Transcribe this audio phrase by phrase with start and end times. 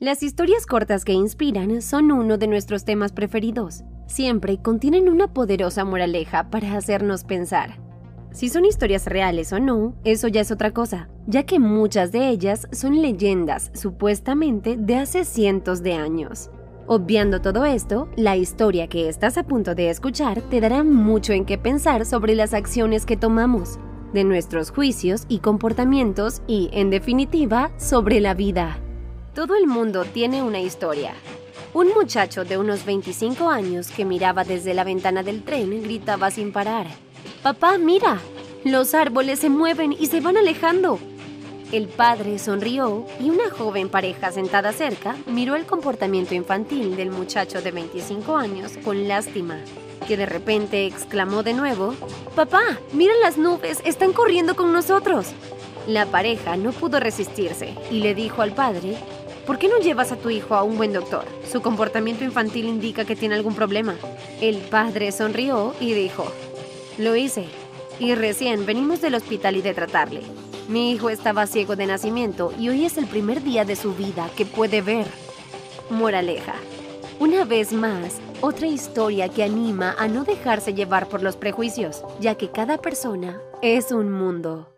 [0.00, 3.82] Las historias cortas que inspiran son uno de nuestros temas preferidos.
[4.06, 7.80] Siempre contienen una poderosa moraleja para hacernos pensar.
[8.30, 12.28] Si son historias reales o no, eso ya es otra cosa, ya que muchas de
[12.28, 16.48] ellas son leyendas supuestamente de hace cientos de años.
[16.86, 21.44] Obviando todo esto, la historia que estás a punto de escuchar te dará mucho en
[21.44, 23.80] qué pensar sobre las acciones que tomamos,
[24.12, 28.78] de nuestros juicios y comportamientos y, en definitiva, sobre la vida.
[29.38, 31.14] Todo el mundo tiene una historia.
[31.72, 36.50] Un muchacho de unos 25 años que miraba desde la ventana del tren gritaba sin
[36.50, 36.88] parar.
[37.44, 38.18] Papá, mira,
[38.64, 40.98] los árboles se mueven y se van alejando.
[41.70, 47.62] El padre sonrió y una joven pareja sentada cerca miró el comportamiento infantil del muchacho
[47.62, 49.60] de 25 años con lástima,
[50.08, 51.94] que de repente exclamó de nuevo,
[52.34, 55.28] Papá, mira las nubes, están corriendo con nosotros.
[55.86, 58.98] La pareja no pudo resistirse y le dijo al padre,
[59.48, 61.24] ¿Por qué no llevas a tu hijo a un buen doctor?
[61.50, 63.94] Su comportamiento infantil indica que tiene algún problema.
[64.42, 66.30] El padre sonrió y dijo,
[66.98, 67.46] Lo hice,
[67.98, 70.20] y recién venimos del hospital y de tratarle.
[70.68, 74.28] Mi hijo estaba ciego de nacimiento y hoy es el primer día de su vida
[74.36, 75.06] que puede ver.
[75.88, 76.56] Moraleja.
[77.18, 82.34] Una vez más, otra historia que anima a no dejarse llevar por los prejuicios, ya
[82.34, 84.77] que cada persona es un mundo.